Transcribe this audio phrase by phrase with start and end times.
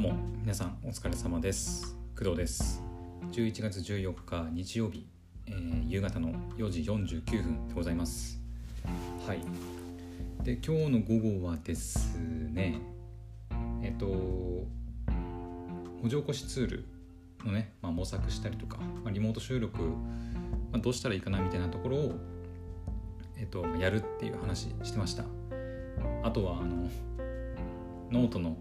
[0.00, 1.96] どうも皆さんお疲れ様です。
[2.16, 2.80] 工藤です。
[3.32, 5.08] 11月14日日曜日、
[5.48, 8.40] えー、夕方の4時49分でございます。
[9.26, 9.40] はい。
[10.44, 12.80] で今日の午後はですね
[13.82, 14.68] えっと文
[16.04, 16.88] 字起こしツール
[17.44, 19.96] のね、まあ、模索したりとか、まあ、リモート収録、ま
[20.74, 22.14] あ、どうしたらいいかなみたいなところを
[23.36, 25.24] えっとやるっていう話してました。
[26.22, 26.88] あとはあの
[28.12, 28.56] ノートの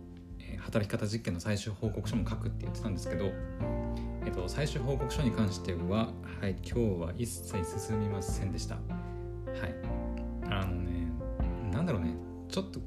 [0.59, 3.31] 働き方実験の最終報告書も書くって言ってたんですけど、
[4.25, 6.09] えっと、最終報告書に関しては、
[6.41, 8.75] はい、今日は一切進みませんでした。
[8.75, 8.83] はい。
[10.49, 11.11] あのね、
[11.71, 12.15] なんだろうね、
[12.49, 12.79] ちょっと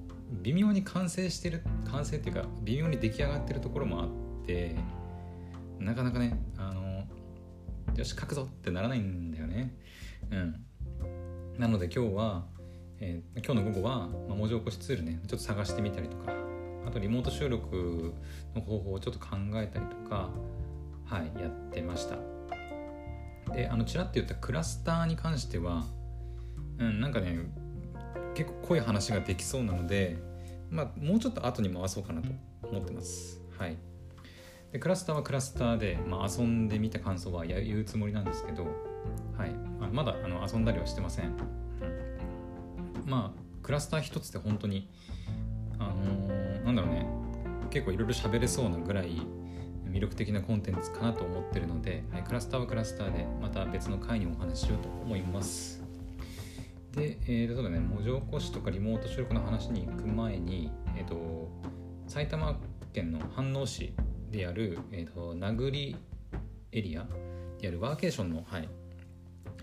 [0.42, 4.08] 微妙に完成してる、完成っていうか、微妙に出来上がってるところもあっ
[4.46, 4.76] て、
[5.78, 7.04] なかなかね、あの、
[7.96, 9.74] よし、書くぞってならないんだよね。
[10.30, 10.64] うん。
[11.58, 12.44] なので今日は、
[13.00, 16.32] えー、今日の午後は、まあ、文字起こしツールね、ちょっと探してみたりとか、
[16.90, 18.14] あとリモート収録
[18.52, 20.28] の方法をちょっと考えたりとか、
[21.04, 22.16] はい、やってました。
[23.54, 25.84] であのちらっと言ったクラスターに関しては、
[26.78, 27.38] うん、なんかね
[28.34, 30.18] 結構濃い話ができそうなので、
[30.68, 32.28] まあ、もうちょっと後に回そうかなと
[32.64, 33.40] 思ってます。
[33.56, 33.76] はい。
[34.72, 38.64] でクラスターはクラスターで、まあ、遊んでみた感想は言うつもりなんですけど、
[39.36, 44.88] はい、あまだあの遊んだりはしてません、うん、まあクラスター一つで本当に
[45.80, 46.39] あのー、
[46.70, 47.06] なんだろうね。
[47.70, 49.20] 結構いろいろ喋れそうなぐらい
[49.88, 55.82] 魅力的なコンテンツかなと思ってるので、はい、クラスターはクラスターでまた別の回にお話ししようと思います。
[56.92, 61.48] で、えー、例えばね文字起こしとかリモート収録の話に行く前に、えーと、
[62.06, 62.56] 埼玉
[62.92, 63.92] 県の飯能市
[64.30, 65.96] である、えーと、名栗
[66.72, 67.06] エリア
[67.60, 68.68] であるワーケーションの、はい、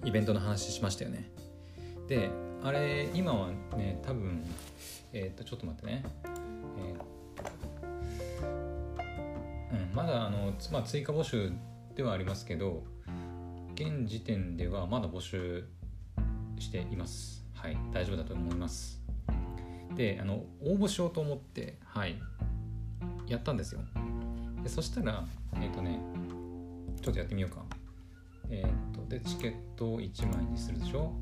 [0.03, 1.31] イベントの話しましたよね。
[2.07, 2.29] で
[2.63, 4.43] あれ今はね多分
[5.13, 6.03] えっ、ー、とちょっと待ってね、
[6.77, 11.51] えー、うん、まだあの、まあ、追加募集
[11.95, 12.83] ではありますけど
[13.75, 15.65] 現時点ではまだ募集
[16.59, 17.45] しています。
[17.53, 19.01] はい大丈夫だと思います。
[19.95, 22.19] であの応募しようと思ってはい
[23.27, 23.81] やったんですよ。
[24.63, 25.23] でそしたら
[25.55, 25.99] えっ、ー、とね
[27.01, 27.63] ちょっとやってみようか。
[28.49, 31.13] えっ、ー、とでチケットを1枚にするでしょ。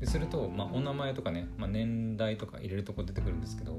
[0.00, 3.78] ですると、まあ、お名前とかね、まあ、年代とか入れるとこ出てくるんですけど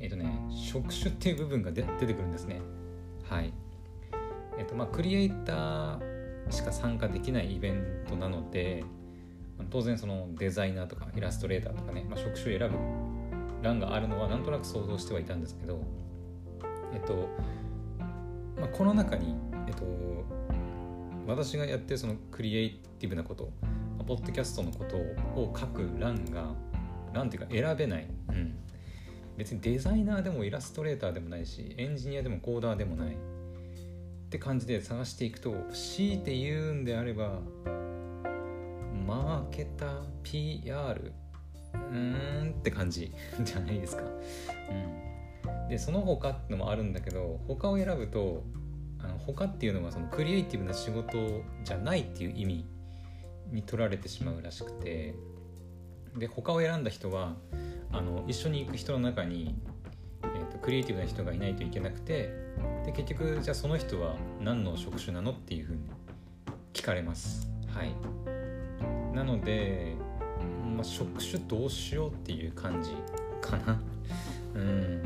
[0.00, 2.60] えっ、ー、とね職種っていう部分が出てくるんですね。
[3.28, 3.52] はい。
[4.58, 8.84] えっ、ー、とまあクリエイターしか参加できないイベントなので
[9.70, 12.76] 当然そのデザイナーとかイラストレーターとかね、まあ、職種を選ぶ
[13.62, 15.80] 欄があるのはなんとなく想像してはいたんですけど
[16.94, 17.28] えっと、
[18.58, 19.34] まあ、この中に
[19.66, 19.84] えっと
[21.26, 23.50] 私がやってるそのクリエイティブなこと
[24.06, 26.54] ポッドキャストのことを書く欄が
[27.12, 28.54] 欄っていうか選べない、うん、
[29.38, 33.14] 別にデザイナーでもイラストレーターでもないしエンジニアでもコーダーでもない。
[33.14, 37.40] って感じで探していくと強いて言うんであれば
[39.06, 41.12] マーケター PR
[41.72, 43.10] うーんって感じ
[43.42, 44.02] じゃないですか。
[44.04, 48.44] うん、でその他ってのもあるんだけど他を選ぶと
[48.98, 52.66] あの他っていうのはそのクリエイティブな仕事じゃないっていう意味
[53.50, 55.14] に取られてしまうらしくて。
[56.16, 57.34] で他を選んだ人は
[57.92, 59.54] あの一緒に行く人の中に、
[60.22, 62.32] えーと、クリエイティブな人がいないといけなくて
[62.84, 65.80] で結局じゃあその人は何の職種なのっていうふうに
[66.72, 67.50] 聞かれます。
[67.74, 67.92] はい。
[69.14, 69.94] なので、
[70.74, 72.90] まあ、職種どうしようっていう感じ
[73.40, 73.80] かな。
[74.54, 75.02] うん。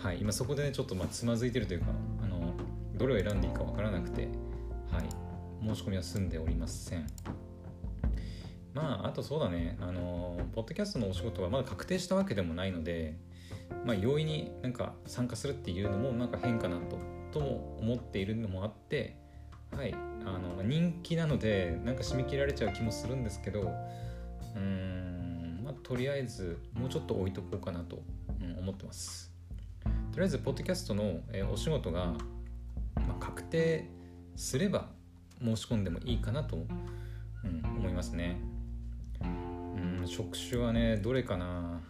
[0.00, 0.18] はい。
[0.20, 1.86] 今そこでねちょっとまあつまずいてるというか
[2.22, 2.52] あの
[2.94, 4.28] どれを選んでいいか分からなくて
[4.92, 5.26] はい。
[5.66, 7.06] 申し込みは済んでおりません。
[8.76, 9.78] まああとそうだね。
[9.80, 13.16] あのポッドキャストのお仕事はまだ確定したわけでもないので
[13.86, 16.98] まあ容易になんか参加するっていうのもなんか変かなと
[17.32, 19.16] とも思っているのもあって
[19.74, 19.94] はい。
[20.26, 23.72] あの人気なのでなんか締め切られちゃう気もするんですけど
[24.56, 28.02] うんまあとりあえずもうちょっと置いとこうかなと、
[28.58, 29.32] 思ってます。
[30.12, 32.06] とりあえずポッドキャストの、え、お仕事が、
[32.96, 33.88] まあ、確定
[34.34, 34.88] すれば
[35.40, 38.36] 申し込んでもいいかなと、うん、思いますね。
[40.06, 41.80] うん、職種はねどれかな。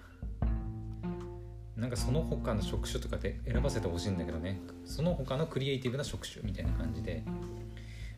[1.77, 4.61] なんかその他の職種とかで選ばせてほしいんだけどね。
[4.85, 7.23] その他のクリエイティブな職種みたいな感じで。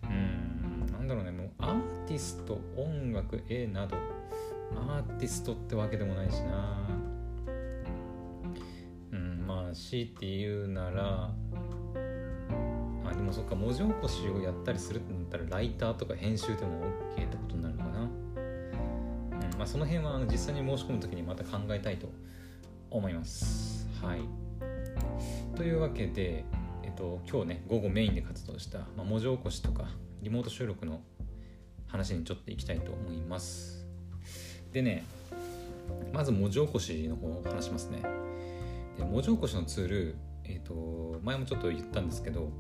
[0.05, 1.33] うんなんだろうね。
[1.33, 3.97] もうアーティスト音楽絵など。
[4.77, 6.89] アーティストってわけでもないしな。
[9.13, 11.31] うんまあ強いて言うなら
[13.05, 16.85] あでもそっか文字起こしをやったりするってなったらライターとか編集でも
[17.17, 17.48] OK とか、
[19.59, 22.09] まあ、その辺は実際に申し込む時にまた考えたいと
[22.91, 23.89] 思います。
[24.01, 24.21] はい。
[25.57, 26.45] というわけで、
[26.85, 29.89] えっと、今日ね午後メインで活動した、まあ、文字起こしとか
[30.23, 31.01] リモート収録の
[31.89, 33.85] 話にちょっといきたいと思います。
[34.73, 35.05] でね
[36.13, 38.01] まず文字起こしの方を話しますね。
[38.97, 42.53] で文字起こしのツール、えーと、前もちょっと言ったんですけど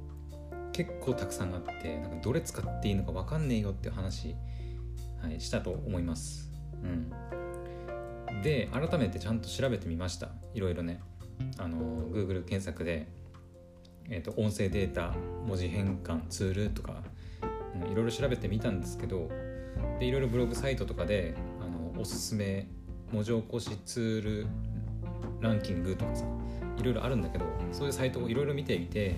[0.72, 4.34] 結構たくさんあってなんかどれ使っていいのか分かんねえよっていう話、
[5.22, 6.47] はい、したと思います。
[6.82, 8.42] うん。
[8.42, 10.30] で改めてちゃんと調べてみました。
[10.54, 11.00] いろいろね。
[11.58, 13.06] あの Google 検索で、
[14.08, 15.14] えーと、音声データ
[15.46, 17.02] 文字変換ツールとか、
[17.74, 19.28] うん、いろいろ調べてみたんですけど
[19.98, 22.66] でいろいろブログサイトとかであのおすすめ
[23.12, 24.46] 文字起こしツール
[25.40, 26.24] ランキングとかさ
[26.78, 29.16] いろいろあるんだけどそういうサイトをいろいろ見てみて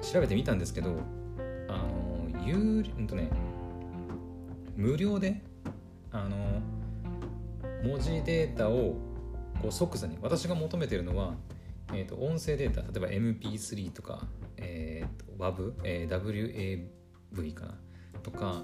[0.00, 0.96] 調べてみたんですけど
[1.68, 3.30] あの有うんとね
[4.76, 5.42] 無料で
[6.12, 6.62] あの
[7.82, 8.96] 文字データを
[9.60, 11.34] こう即座に私が求めてるのは、
[11.92, 14.26] えーと、音声データ例えば MP3 とか、
[14.56, 16.90] えーと、WAV、えー、
[17.34, 17.74] WAV かな
[18.22, 18.62] とか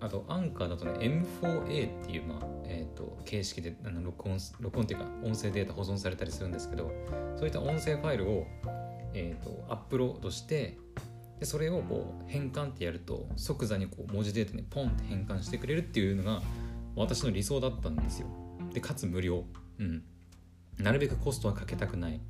[0.00, 6.92] あとアンカーだとね M4A っていう、まあえーと、形式であの録音録音っていうか音声データ保存されたりするんですけど
[7.36, 8.46] そういった音声ファイルを、
[9.12, 10.78] えーと、アップロードして
[11.40, 16.42] でそれをこう変換ってやると即座にこう文字データにポンって変換してくれるっていうのが
[16.96, 18.26] 私の理想だったんですよ。
[18.72, 19.44] でかつ無料。
[19.78, 20.02] うん。
[20.78, 22.20] なるべくコストはかけたくない、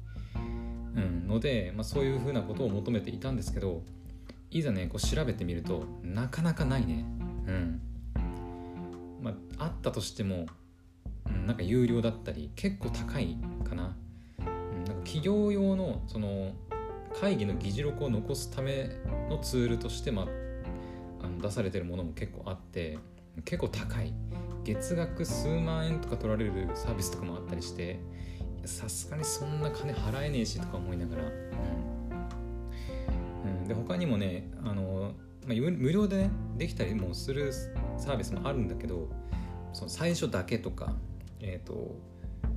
[0.97, 3.83] うん、ので、まあ、そういうふうなことを求めていたんですけど
[4.51, 7.05] いざねこう調べてみるとなかなかないね。
[7.47, 7.81] うん。
[9.23, 10.47] まああったとしても、
[11.27, 13.97] うん、なんか有料だったり結構高いかな,、
[14.39, 16.53] うん、なんか企業用のその
[17.21, 18.91] 会議の議事録を残すため
[19.29, 20.27] のツールとして、まあ、
[21.25, 22.99] あの出されてるものも結構あって
[23.45, 24.13] 結構高い。
[24.65, 28.01] 月額数万円とか取られるサービスとかもあったりして
[28.67, 31.31] さすがにそんな金払えねえしとか思いながら、うん。
[33.63, 35.15] うん、で他にもねあの
[35.47, 37.51] まあ、無料でねできたりもする
[37.97, 39.09] サービスもあるんだけど
[39.73, 40.95] その最初だけとか、
[41.41, 41.97] えーと、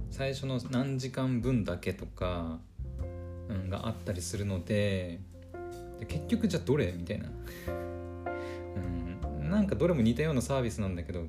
[0.09, 2.59] 最初の何時間分だけとか、
[3.69, 5.19] があったりするので
[6.00, 7.30] で結局じゃあどれみたいな、
[9.39, 11.25] うん、なんかどれも似たようなサービスなんだけど、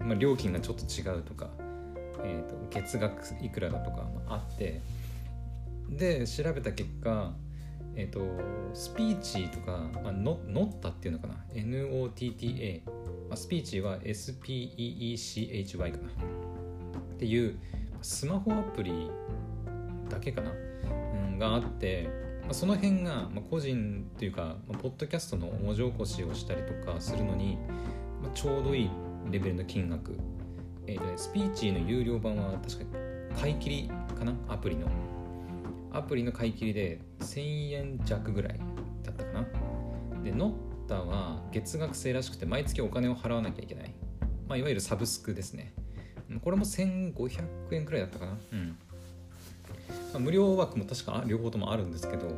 [0.00, 1.50] まあ、料金がちょっと違うとか、
[2.24, 4.80] えーと、月額いくらだとかあって
[5.88, 7.32] で調べた結果
[7.96, 8.20] えっ、ー、と
[8.74, 11.34] スピーチとか、まあ、ノノッタっていうのかな。
[11.54, 12.92] NOTTA、ま
[13.32, 16.08] あ、スピーチは SPEECHY かな。
[17.16, 17.58] っていう
[18.02, 19.10] スマホアプリ
[20.10, 20.52] だけかな、
[21.38, 22.08] があって、
[22.42, 27.58] まあ、その辺が、まあ、個人というか、まあ、ポッドキャストの文字起こしをしたりとかするのに、
[28.22, 28.90] まあ、ちょうどいい
[29.30, 30.16] レベルの金額、
[30.86, 32.84] えーとね、スピーチの有料版は確か
[33.40, 34.32] 買い切りかな？
[34.48, 34.86] アプリの。
[35.92, 38.60] アプリの買い切りで1000円弱ぐらい
[39.02, 40.22] だったかな？
[40.22, 43.94] でノッタは月額制らしくて毎月お金を払わなきゃいけない、
[44.48, 45.74] まあ、いわゆるサブスクですね。
[46.42, 48.38] これも1500円くらいだったかな？
[48.52, 48.76] うん、
[50.16, 52.28] まあ、無料枠も確か両方ともあるんですけど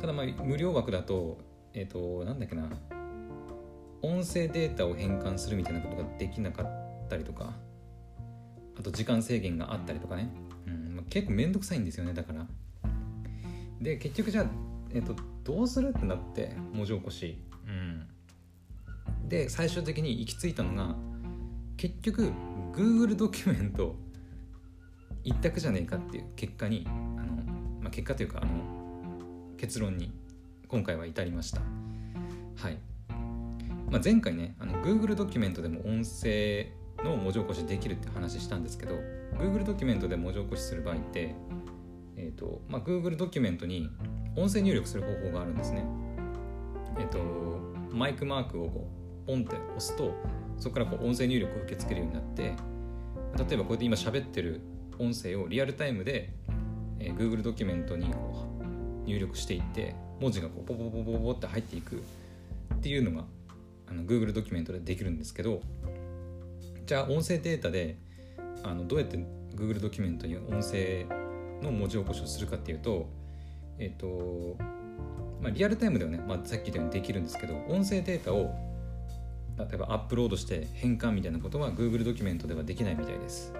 [0.00, 1.38] ただまあ無料枠だと
[1.74, 2.70] えっ、ー、となんだっけな
[4.00, 7.52] 音声データを変換するみたいなことができなかったりとか
[8.78, 10.30] あと時間制限があったりとかね、
[10.66, 12.46] うんまあ、結構めんどくさいんですよねだから。
[13.80, 14.46] で結局じゃあ、
[14.94, 17.36] えっと、どうするってなって文字起こし、
[17.66, 18.08] うん、
[19.28, 20.96] で最終的に行き着いたのが
[21.76, 22.32] 結局
[22.72, 23.96] Google ドキュメント
[25.26, 27.42] 一択じゃねえかっていう結果にあの、
[27.82, 28.52] まあ、結果というかあの
[29.58, 30.12] 結論に
[30.68, 31.60] 今回は至りました
[32.56, 32.78] はい、
[33.90, 36.68] まあ、前回ねあの Google ドキュメントでも音声
[37.04, 38.94] の文字起こしできるって話したんですけど
[39.34, 41.34] Google ドキュメントで文字起こしする場合って
[42.16, 43.90] えーとまあ、Google ドキュメントに
[44.36, 45.84] 音声入力する方法があるんですね。
[46.98, 47.18] えっ、ー、と
[47.94, 48.88] マイクマークをこ
[49.24, 50.14] うポンって押すと
[50.56, 52.54] そこからこう音声入力を受け付けるようになって
[53.48, 54.62] 例えばこうやって今喋ってる
[54.98, 56.30] 音声をリアルタイムで、
[56.98, 58.46] えー、Google ドキュメントにこ
[59.04, 61.96] う入力していって文字がこうポポポポポって入っていく
[62.74, 63.24] っていうのが
[63.88, 65.60] あの Google ドキュメントでできるんですけど
[66.86, 67.96] じゃあ音声データで
[68.62, 69.18] あのどうやって
[69.54, 71.06] Google ドキュメントに音声
[71.62, 73.08] の文字起こしをするかっていうと
[73.78, 74.56] えっ、ー、と
[75.40, 78.54] まあ、リアルタイムではね、まあ、さっき言ったようにできるんですけど音声データを
[79.58, 83.54] 例えばアップロードして変換みたいなことは Google ドキュメントではできないみたいです。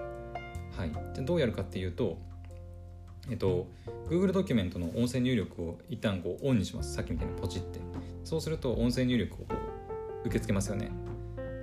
[0.77, 2.17] はい、じゃどうやるかっていうと、
[3.29, 3.67] えっと、
[4.09, 6.93] Google ドキュメントの音声入力を一旦こうオンにします。
[6.93, 7.79] さっきみたいにポチって。
[8.23, 9.45] そうすると音声入力をこ
[10.23, 10.91] う受け付けますよね。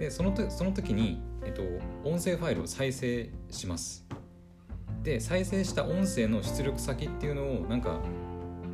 [0.00, 1.62] で、そのとその時に、えっと、
[2.09, 4.04] 音声ファイルを再生します。
[5.04, 8.00] で再生した音声の出力先っていうのをなんか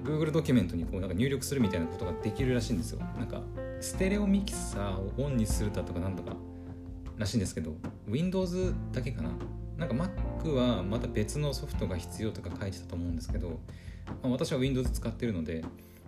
[0.05, 3.43] Google ドキュメントにこうなんか入力するみたいなことができるらしいんですよなんか
[3.81, 6.37] ステレオミキサーをオンにするだとかなんとか
[7.19, 7.75] らしいんですけど
[8.07, 9.31] Windows だけかな
[9.81, 13.59] なんか Mac はまた別のソフトが必要とか書いてたと思うんですけど、
[14.23, 15.65] まあ、私は Windows 使ってるので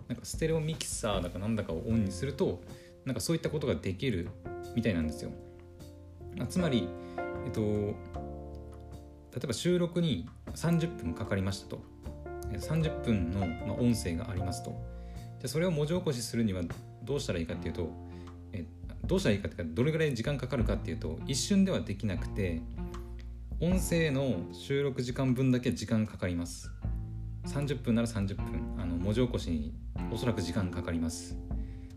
[0.07, 2.61] なんかステレオミキサーだかなんだかをオンにすると
[3.03, 4.29] なんかそういったことができる
[4.75, 5.31] みたいなんですよ、
[6.37, 6.87] まあ、つまり
[7.45, 11.81] えっと例えば収録に30分かかりましたと。
[12.51, 14.79] 30分の、音声がありますと。
[15.41, 16.61] でそれを文字起こしするには
[17.03, 17.89] どうしたらいいかっていうと
[18.53, 18.65] え
[19.03, 22.61] どうしたらいいかっていうかどれぐらい時間かかるかっていうと一瞬ではできなくて
[23.63, 26.69] 音声の収録時間分だけ時間かかります。
[27.45, 29.73] 30分なら30分あの文字起こしに
[30.11, 31.37] おそらく時間かかります。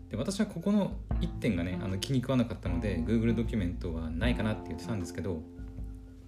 [0.09, 5.41] で私はここの1点がねあの気に食わなかったので Google ドキュメントはないかなって言ってたんですけど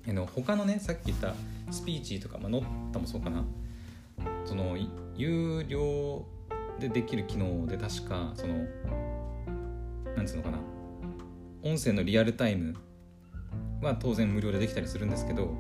[0.06, 1.34] あの他のねさっき言った
[1.72, 3.46] スピーチとか、まあ、ノッタもそうかな。
[4.44, 4.76] その
[5.16, 6.26] 有料
[6.82, 8.56] でできる機能で確かその
[10.18, 10.60] なんつうのかな。
[11.64, 12.76] 音声のリアルタイム
[13.82, 15.54] は当然無料でできたりするんですけど、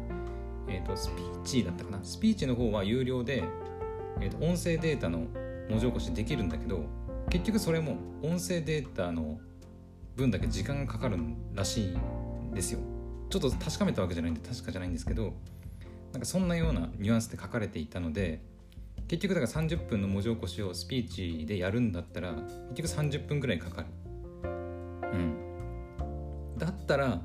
[0.68, 2.00] えーと、スピーチだったかな。
[2.04, 3.44] スピーチの方は有料で、
[4.22, 5.28] えーと、音声データの
[5.70, 6.84] 文字起こしできるんだけど
[7.30, 9.40] 結局それも音声データの
[10.16, 11.18] 分だけ時間がかかる
[11.54, 12.80] らしいんですよ。
[13.30, 15.34] ちょっと確かめたわけじゃないんで確かじゃないんですけど
[16.12, 18.42] なんかそんなようなニュアンスで書かれていたので
[19.08, 22.34] 結局だから30分の文字起こしをスピーチでやるんだったら
[22.76, 23.88] 結局30分ぐらいかかる。
[25.14, 25.38] うん。
[26.58, 27.22] だったら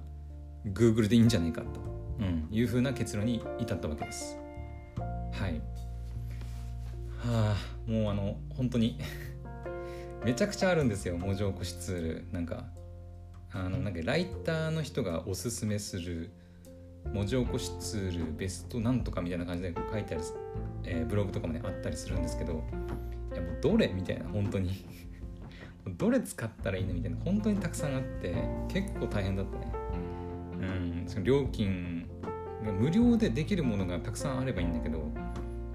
[0.67, 1.81] Google でいいんじゃないかと、
[2.21, 4.39] うん、いうふうな結論に至ったわけです。
[5.33, 5.61] はい。
[7.19, 8.99] はあもうあの本当に
[10.25, 11.17] めちゃくちゃあるんですよ。
[11.17, 12.25] 文字起こしツール。
[12.33, 12.67] なんか
[13.53, 16.31] あのなんかライターの人がおすすめする
[17.13, 20.25] 文字起こしツールベストなんとかみたいな感じで書いてある、
[20.85, 22.65] えー、ブログとかもねあったりするんですけど
[23.33, 24.85] いやもうどれみたいな本当に。
[25.99, 28.35] どれ使ったらいいのみたいな本当にたくさんあって
[28.69, 29.84] 結構大変だったね
[30.67, 31.05] うん。
[31.07, 32.07] その料金
[32.65, 35.09] が無料でできるものがたくさんあればいいんだけど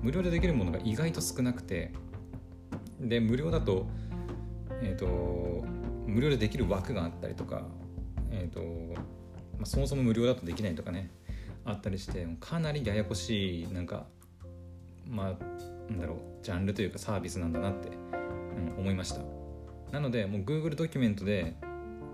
[0.01, 1.91] 無料でできるものが意外と少なくて
[2.99, 3.87] で無料だと
[4.81, 5.65] えっ、ー、と
[6.07, 7.63] 無料でできる枠があったりとか
[8.31, 8.61] えっ、ー、と、
[9.57, 11.11] まあ、そもそも無料だとできないとかね
[11.65, 14.07] あったりしてかなりややこしいなんか
[15.07, 19.21] まあなんだろうジャンルというかサービスなんだなって、うん、思いました。
[19.91, 21.55] なのでもう Google ドキュメントで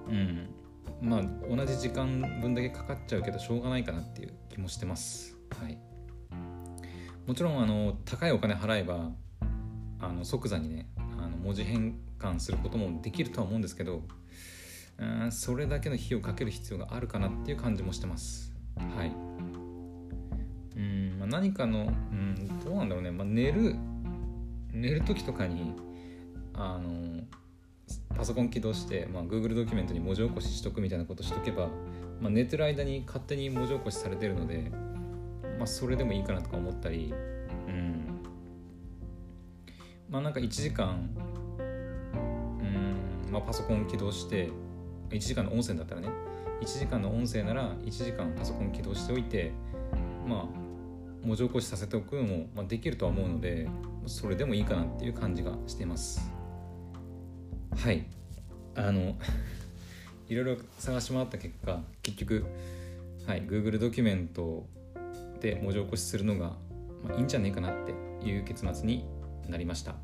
[0.07, 0.54] うん
[1.01, 1.23] まあ
[1.55, 5.35] 同じ時間分だけかかっちゃうけどしょうがないかなっていう気もしてます。
[5.59, 5.77] はい。
[7.27, 9.11] もちろんあの高いお金払えば
[9.99, 14.03] あの即座にねあの文字変換することもできるとは思うんですけど
[14.99, 18.53] うんそれだけの費用をかける必要があるかなっていう感じもしてます。
[18.77, 19.11] はい。
[20.75, 23.75] うん、まあ、何かのうんどうなんだろうね、まあ、寝る
[24.71, 25.73] 寝る時とかに
[26.53, 27.23] あの
[28.15, 31.67] パソコン起動して、まあ、Google ドキュメントに文字起こししとくみたいなことしとけば、
[32.21, 34.71] まあ、寝てる間に勝手に文字起こしされてるので、
[35.57, 37.13] まあ、それでもいいかなとか思ったり
[37.67, 38.21] うん。
[40.09, 41.09] まあなんか1時間
[41.59, 42.63] う
[43.29, 44.49] ん、まあ、パソコン起動して
[45.09, 46.09] 1時間の音声だったらね
[46.61, 49.51] 1時間の音声なら1時間パソコン起動しておいて
[50.27, 50.45] まあ
[51.25, 53.67] 文字起こしさせておくのも、まあ、できるとは思うので
[54.05, 56.34] それでもいいかなっていう感じがしています。
[57.75, 58.05] はい。
[58.75, 59.15] あの
[60.27, 62.45] いろいろ探し回った結果結局、
[63.27, 64.67] はい、Google ドキュメント
[65.39, 66.57] で文字起こしするのが、
[67.03, 67.93] まあ、いいんじゃねえかなって
[68.27, 69.05] いう結末に
[69.47, 69.95] なりました。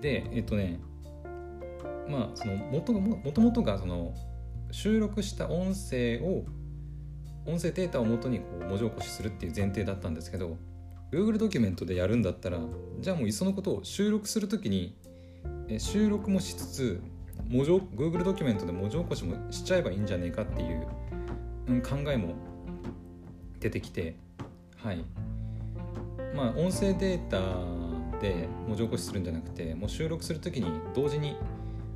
[0.00, 0.80] でえっとね
[2.08, 4.14] まあそのもともともとがその
[4.70, 6.44] 収録した音声を
[7.46, 10.56] 音声データをもとにこう文字起こしするっていう前提だったんですけど
[11.12, 12.58] Google ドキュメントでやるんだったら
[13.00, 14.96] じゃあもういっそのことを収録するときに
[15.78, 17.02] 収録もしつつ
[17.48, 22.34] 文字 Google ドキュメントで文字起こしもしちゃえばいいんじゃねえかっていう、考えも
[23.60, 24.16] 出てきて
[24.76, 25.04] はい。
[26.34, 27.40] まあ音声データ
[28.20, 31.36] で文字起こしするんじゃなくてもう収録する時に同時に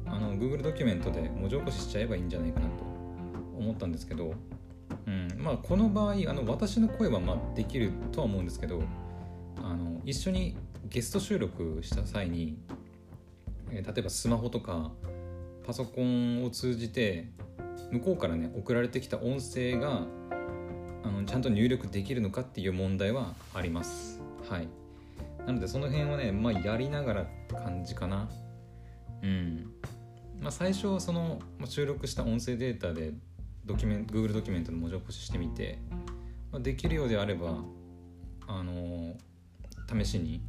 [0.07, 2.85] あの Google ドキュメントで文字起こししちゃえばいいんじゃないかなと
[3.59, 4.33] 思ったんですけど、
[5.07, 5.28] うん。
[5.38, 8.83] まあ、この場合あの私の声はまあできるとは思うんですけど
[9.62, 10.57] あの一緒に
[10.88, 12.59] ゲスト収録した際に
[13.71, 14.93] え例えばスマホとか
[15.67, 17.31] パソコンを通じて
[17.91, 20.07] 向こうからね送られてきた音声が
[21.05, 24.21] あのちゃんと入力できるのかっていう問題はあります。
[24.49, 24.69] はい。
[25.47, 28.29] なのでその辺はねまあやりながらって感じかな。
[29.23, 29.73] うん。
[30.41, 33.13] まあ最初はその、収録した音声データで
[33.65, 35.79] ドキュメント Google ドキュメントの文字起こししてみて、
[36.53, 37.59] まあ、できるようであれば
[38.47, 39.15] あの
[39.93, 40.41] 試しに、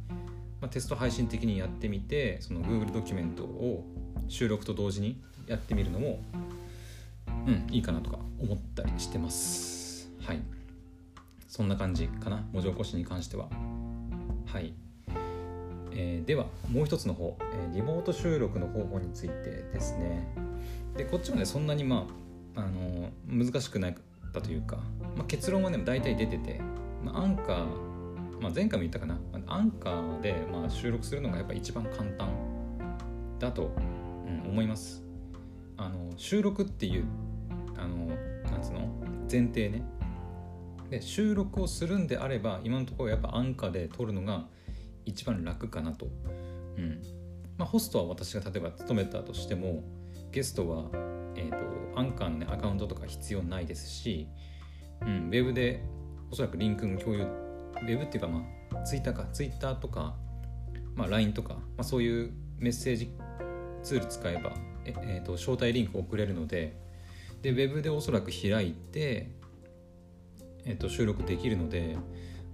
[0.70, 3.84] テスト配信的にやってみてその Google ドキュメントを
[4.28, 6.20] 収録と同時にやってみるのも
[7.46, 10.10] うんいいかなとか思ったりしてます。
[10.22, 10.42] はい。
[11.48, 12.44] そんな感じかな。
[12.52, 13.48] 文字起こしに関しては。
[14.46, 14.74] はい。
[15.92, 20.28] えー、ではもう一つの方、えー、リモート収録の方法についてですね。
[20.96, 22.06] でこっちもねそんなにま
[22.56, 24.76] あ、あのー、難しくなかったというか、
[25.16, 26.60] まあ、結論はね大体出てて、
[27.04, 27.66] まあ、アンカー、
[28.40, 29.18] まあ、前回も言ったかな。
[29.46, 32.28] アンカーでまあ収録するのがやっぱ一番簡単
[33.38, 33.70] だと、
[34.46, 35.04] 思います。
[35.76, 37.04] あの収録っていう
[37.76, 38.06] あの
[38.50, 38.88] なんつうの？
[39.30, 39.82] 前提ね。
[40.90, 44.46] で収録をするんであれば今のところやっぱアンカーで撮るのが
[45.04, 46.08] 一番楽かなと。
[46.76, 47.00] うん。
[47.56, 49.84] まあ、ホストは私が例えば務めたとしても
[50.32, 50.88] ゲストは、
[51.36, 54.28] えーと、アンカーの、ね、アカウントとか必要ないですし、
[55.02, 55.84] うん、ウェブで
[56.30, 57.26] おそらくリンクの共有
[57.82, 58.44] ウェブっていうかま
[58.74, 60.14] あツイッターかツイッターとか、
[60.94, 63.10] まあ、LINE とか、まあ、そういうメッセージ
[63.82, 64.52] ツール使えば
[64.84, 66.76] え、えーと、招待リンク送れるので
[67.42, 69.30] でウェブでおそらく開いて、
[70.64, 71.96] えーと収録できるので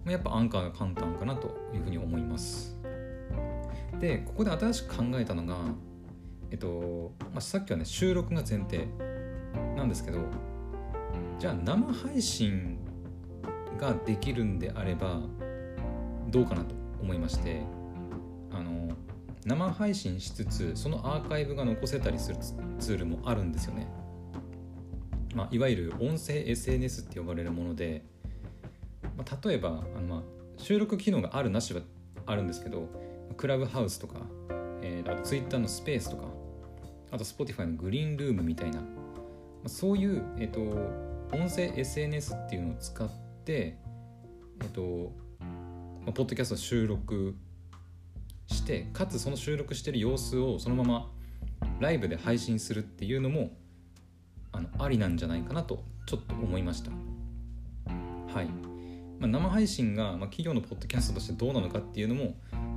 [0.07, 2.77] やっぱアンカーが簡単かなというふうに思います。
[4.01, 5.57] でここで新しく考えたのが
[6.51, 8.87] えっと、まあ、さっきはね収録が前提
[9.75, 10.21] なんですけど
[11.39, 12.79] じゃあ生配信
[13.77, 15.21] ができるんであれば
[16.29, 17.63] どうかなと思いまして
[18.53, 18.93] あの
[19.45, 22.39] 生配信しつつそのアーカイブが残せたりする
[22.79, 23.89] ツールもあるんですよね、
[25.35, 28.03] まあ、いわゆる音声 SNS って呼ばれるもので
[29.17, 30.23] まあ、例えばあの、まあ、
[30.59, 31.81] 収録機能があるなしは
[32.27, 32.89] あるんですけど
[33.37, 34.21] クラブハウスとか、
[34.83, 36.25] えー、あと Twitter のスペースとか
[37.11, 38.87] あと Spotify のグリーンルームみたいな、ま
[39.65, 40.61] あ、そういう、えーと、
[41.37, 45.13] 音声 SNS っていうのを使って、えーと
[46.05, 47.35] ま、ポッドキャスト収録
[48.47, 51.11] してかつその収録してる様子をそのまま
[51.81, 53.51] ライブで配信するっていうのも
[54.53, 56.91] あのありなんじゃないかなとちょっと思いました
[58.33, 58.47] はい
[59.19, 62.35] まあ、生配信が、まあ、企業のポッドキャストとしてどうなのかっていうのも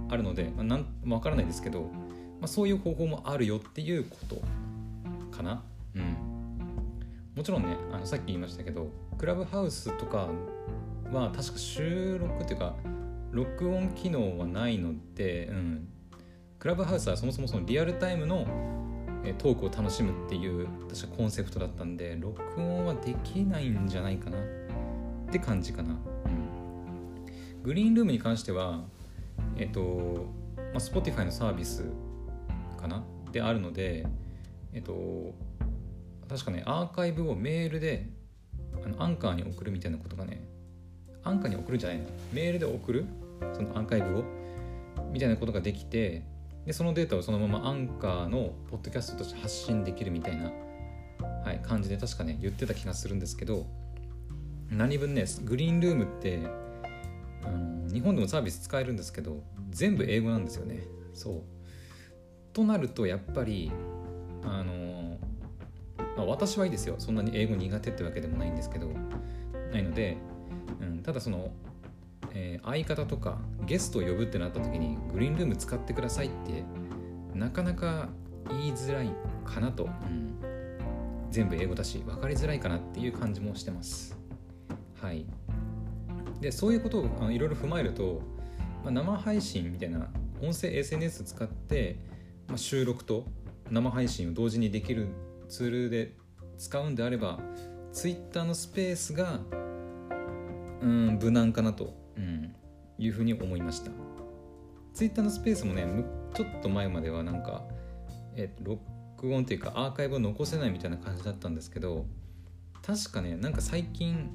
[0.09, 4.41] あるので、まあ、なん分からないですけど、まあ、そういう方法もあるよっていうこと
[5.35, 5.63] かな。
[7.39, 10.27] もちろんねあのさっき言いましたけどクラブハウスとか
[11.09, 12.75] は確か収録っていうか
[13.31, 15.87] 録音機能はないので、うん、
[16.59, 18.45] クラブハウスはそもそもそのリアルタイムの
[19.37, 24.37] トークを楽しむっていう確かコンセプトだったんで録音はできないんじゃないかな。
[24.37, 24.41] っ
[25.31, 25.91] て感じかな。
[25.91, 27.63] うん。
[27.63, 28.83] グリーンルームに関しては、
[29.55, 30.25] えっと、
[30.57, 31.85] まあ、Spotify のサービス
[32.77, 33.01] かな。
[33.31, 34.05] であるので、
[34.73, 34.93] えっと、
[36.29, 38.07] 確かね、アーカイブをメールで
[38.83, 40.47] あのアンカーに送るみたいなことがね、
[41.23, 42.05] アンカーに送るんじゃないの。
[42.31, 43.05] メールで送る
[43.53, 44.23] そのアーカイブを
[45.11, 46.23] みたいなことができて、
[46.65, 50.51] で、そのデータをそのままアンカーのポッドキャストとして発信できるみたいな、
[51.43, 53.65] はい、感じで確かね、言ってた気がするんですけど、
[54.69, 56.41] 何分ね、グリーンルームって、
[57.43, 60.83] あの日本でもサービス使えるんですけど全部英語なんですよね。
[61.13, 61.41] そう。
[62.53, 63.71] となるとやっぱり
[64.43, 64.88] あの、
[66.19, 66.95] まあ、私はいいですよ。
[66.97, 68.87] そんなに英語苦手ってわけでもないんですけど。
[69.71, 70.17] ないので、
[70.81, 71.51] うん、ただその、
[72.33, 76.63] えー、相方とかゲストを呼ぶってなった時にグリーンルーム使ってくださいって
[77.33, 78.09] なかなか
[78.49, 79.09] 言いづらい
[79.45, 80.35] かなと、うん、
[81.31, 84.17] 全部英語だし分かりづらいかなっていう感じもしてます。
[85.01, 85.25] はい。
[86.41, 88.21] でそういうことをいろいろ踏まえると、
[88.83, 90.07] まあ、生配信みたいな
[90.41, 91.97] 音声 SNS 使って、
[92.47, 93.25] まあ、収録と
[93.69, 95.09] 生配信を同時にできる
[95.49, 96.15] ツールで
[96.57, 97.39] 使うんであれば
[97.91, 99.39] Twitter のスペースが
[100.81, 102.55] うん無難かなと、うん、
[102.97, 103.91] いうふうに思いました。
[104.93, 105.85] Twitter のスペースもね
[106.33, 107.63] ちょっと前まではなんか、
[108.35, 108.81] え録
[109.33, 112.05] 音っていうかアーカイブを残せないみたいな感じだったんですけど
[112.85, 114.29] 確かねなんか最近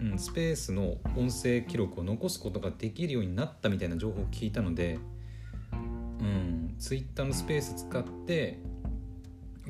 [0.00, 4.98] うん、スペースの音声記録を残すことができるようになったみたいな情報を聞いたので、
[5.72, 8.58] うん、Twitter のスペース使って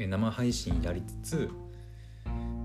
[0.07, 1.51] 生配信やりつつ、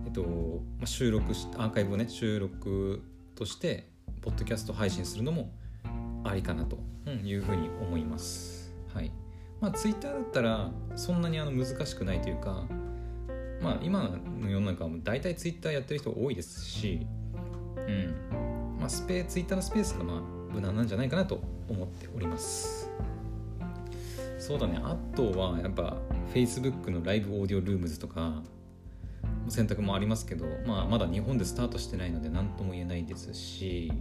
[0.06, 3.02] えっとまあ、収録しアーカイブをね収録
[3.36, 3.88] として
[4.22, 5.52] ポッドキャスト配信するのも
[6.24, 6.78] ありかなと
[7.24, 8.74] いうふうに思います。
[8.94, 9.12] はい。
[9.62, 12.66] まあ、Twitter だったらそんなにあの難しくないというか、
[13.62, 14.04] まあ、今
[14.40, 17.06] の世の中は大体 Twitter やってる人多いですし
[17.78, 18.16] うん。
[18.80, 20.22] まあ、スペツイッターのスペースがまあ
[20.54, 22.90] 無難なんじゃないかなと思っております。
[24.38, 24.80] そうだね。
[24.84, 25.98] あとはやっぱ
[26.34, 28.44] Facebook のライブオーディオルームズとか
[29.48, 33.92] 選択もありますけど、まあ、まだ日本でスタートしてないので何とも言えないですし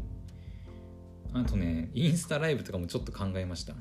[1.33, 3.75] あとねインスタライブとかもちょっと考えました。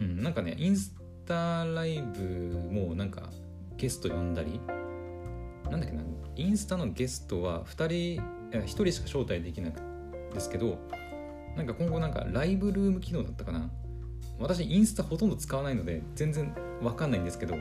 [0.00, 0.94] うんなんかねインス
[1.26, 3.30] タライブもなんか
[3.76, 4.60] ゲスト呼んだり
[5.70, 6.02] なんだっけな
[6.36, 9.80] インスタのゲストは2人1人しか招待できなく
[10.32, 10.78] ですけど
[11.56, 13.70] なんか今後なんかライブルーム機能だったかな。
[14.38, 17.56] 私インスタほとんど使わないので全然わかんないんですけど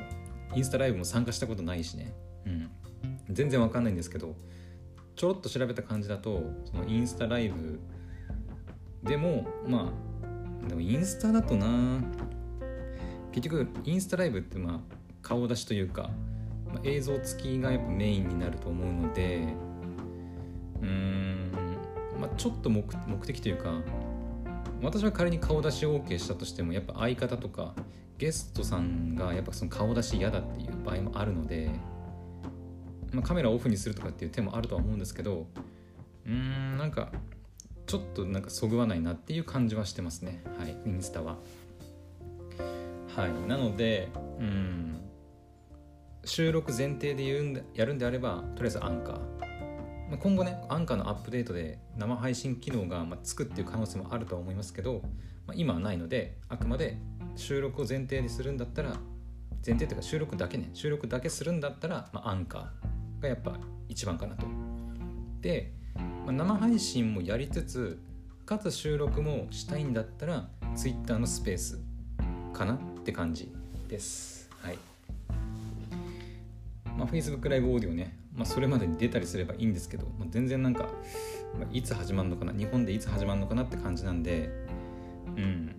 [0.55, 2.13] インスタライブも参加したことないしね。
[2.45, 2.69] うん。
[3.29, 4.35] 全然わかんないんですけど
[5.15, 7.79] ちょろっと調べた感じだとそのインスタライブ
[9.03, 9.91] でもま
[10.65, 12.01] あでもインスタだとな。
[13.31, 14.79] 結局インスタライブってまあ
[15.21, 16.09] 顔出しというか、
[16.73, 19.47] まあ、映像付きがやっぱメインになると思うので
[20.81, 21.51] うーん
[22.19, 22.81] まあちょっと目
[23.27, 23.79] 的というか
[24.81, 27.75] 私は仮に顔出し OK したとしてもやっぱ相方とか
[28.17, 31.69] ゲストさんがやっぱその顔出し嫌だっていう場合もあるので、
[33.11, 35.47] まあ、カメラオフにするとかっていう手もあるとは思うんですけど
[36.25, 37.11] うーんなんか
[37.85, 40.43] ちょっとなんかそぐわないなっていう感じはしてますね。
[40.59, 41.37] はいインスタは。
[43.15, 44.99] はいなのでうん
[46.25, 49.46] 収録前提で言うんでやるんであればとりあえずアンカー。
[50.15, 55.01] 今後ねアンカーのアップデートで生配信機能がつくっていう可能性もあるとは思いますけど、
[55.45, 56.97] まあ、今はないのであくまで
[57.35, 58.91] 収録を前提にするんだったら
[59.65, 64.45] 前提というか収録だけね収録だけするんだったら、まあ、アンカーがやっぱ一番かなと。
[65.41, 65.73] で、
[66.25, 67.99] まあ、生配信もやりつつ
[68.45, 71.81] かつ収録もしたいんだったら Twitter のスペース
[72.53, 73.51] かなって感じ
[73.89, 74.49] です。
[74.61, 74.77] はい。
[76.97, 80.83] まあ、Facebook ライブオーディオねまあ、それまでに出たりすればいいんですけど、まあ、全然なんか、
[81.59, 84.51] まあ、いつ始まるのかな日本でいつ始まるのかなって感じなんで
[85.35, 85.75] うん。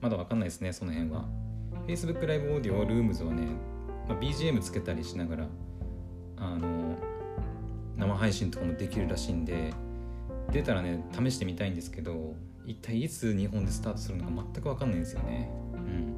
[0.00, 1.26] まだわかんないですねその辺は。
[1.88, 3.42] Facebook ライブオーディオルームズはね、
[4.08, 5.46] まあ、BGM つけたりしながら
[6.36, 6.96] あの
[7.96, 9.72] 生配信とかもできるらしいんで
[10.52, 15.50] 出たらね試してみたいんですけど一体いつ日本でスタートするのか全く分かんないんですよね。
[15.74, 16.14] うん。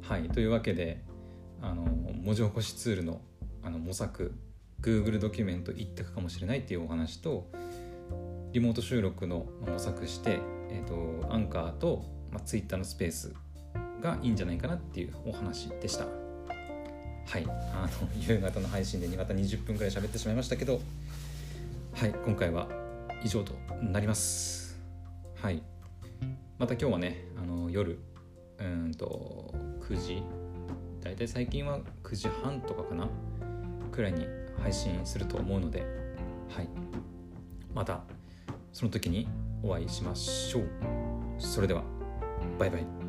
[0.00, 1.04] はいというわけで
[1.60, 3.20] あの文字起こしツールの
[3.66, 4.32] あの模索
[4.80, 7.50] Google ドキュメント一択かもしれないっていうお話と
[8.52, 10.38] リモート収録の模索して、
[10.70, 13.34] えーと、アンカーと、まあ、Twitter のスペース
[14.00, 16.04] がいいんじゃないかなっていうお話でした。
[16.04, 17.44] はい。
[17.44, 20.80] あの 夕方の配信でまた20分くらい喋ってしまいましたけど
[21.94, 22.14] はい。
[22.24, 22.68] 今回は
[23.24, 23.52] 以上と
[23.82, 24.78] なります。
[25.34, 25.60] はい。
[26.56, 27.98] また今日はねあの夜
[28.60, 30.22] うんと9時。
[31.02, 33.08] 大体最近は9時半とかかな。
[33.96, 34.26] くらいに
[34.62, 35.80] 配信すると思うので、
[36.54, 36.68] はい、
[37.74, 38.02] また
[38.72, 39.26] その時に
[39.62, 40.64] お会いしましょう。
[41.38, 41.82] それでは
[42.58, 43.05] バイバイ。